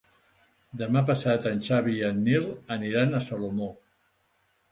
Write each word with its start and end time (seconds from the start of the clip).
Demà 0.79 1.01
passat 1.09 1.43
en 1.49 1.59
Xavi 1.67 1.93
i 1.99 2.01
en 2.09 2.23
Nil 2.29 2.49
aniran 2.79 3.13
a 3.19 3.23
Salomó. 3.29 3.71